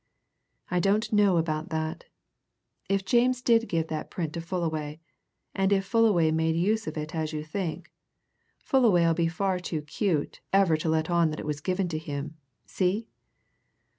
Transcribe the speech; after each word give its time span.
"I 0.71 0.79
don't 0.79 1.13
know 1.13 1.37
about 1.37 1.69
that. 1.69 2.05
If 2.89 3.05
James 3.05 3.39
did 3.43 3.69
give 3.69 3.87
that 3.89 4.09
print 4.09 4.33
to 4.33 4.41
Fullaway, 4.41 4.99
and 5.53 5.71
if 5.71 5.85
Fullaway 5.85 6.31
made 6.31 6.55
use 6.55 6.87
of 6.87 6.97
it 6.97 7.13
as 7.13 7.33
you 7.33 7.43
think, 7.43 7.91
Fullaway'll 8.63 9.13
be 9.13 9.27
far 9.27 9.59
too 9.59 9.83
cute 9.83 10.41
ever 10.51 10.75
to 10.75 10.89
let 10.89 11.11
on 11.11 11.29
that 11.29 11.39
it 11.39 11.45
was 11.45 11.61
given 11.61 11.87
to 11.89 11.99
him. 11.99 12.35
See!" 12.65 13.09